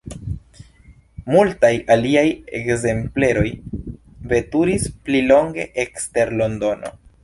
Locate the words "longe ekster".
5.31-6.39